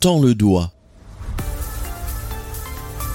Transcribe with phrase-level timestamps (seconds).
[0.00, 0.72] tend le doigt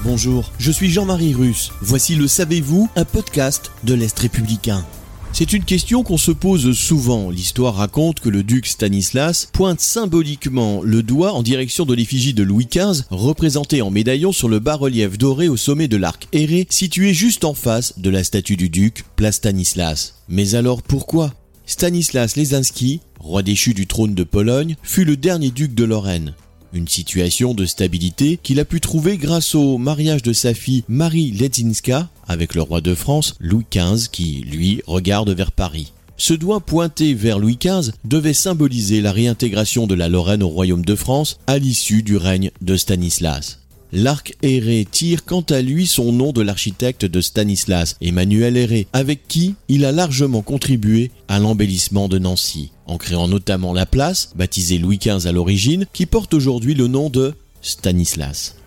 [0.03, 1.71] Bonjour, je suis Jean-Marie Russe.
[1.81, 4.85] Voici le Savez-vous, un podcast de l'Est républicain.
[5.33, 7.31] C'est une question qu'on se pose souvent.
[7.31, 12.43] L'histoire raconte que le duc Stanislas pointe symboliquement le doigt en direction de l'effigie de
[12.43, 17.15] Louis XV, représentée en médaillon sur le bas-relief doré au sommet de l'arc aéré, situé
[17.15, 20.21] juste en face de la statue du duc, place Stanislas.
[20.29, 21.33] Mais alors pourquoi?
[21.65, 26.35] Stanislas Lesinski, roi déchu du trône de Pologne, fut le dernier duc de Lorraine.
[26.73, 31.31] Une situation de stabilité qu'il a pu trouver grâce au mariage de sa fille Marie
[31.31, 35.93] Ledzinska avec le roi de France Louis XV qui, lui, regarde vers Paris.
[36.17, 40.85] Ce doigt pointé vers Louis XV devait symboliser la réintégration de la Lorraine au royaume
[40.85, 43.59] de France à l'issue du règne de Stanislas.
[43.97, 49.25] L'arc aéré tire quant à lui son nom de l'architecte de Stanislas, Emmanuel Aéré, avec
[49.29, 54.79] qui il a largement contribué à l'embellissement de Nancy, en créant notamment la place, baptisée
[54.79, 58.57] Louis XV à l'origine, qui porte aujourd'hui le nom de Stanislas.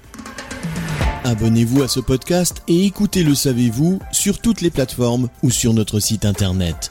[1.25, 6.01] Abonnez-vous à ce podcast et écoutez Le Savez-vous sur toutes les plateformes ou sur notre
[6.01, 6.91] site internet.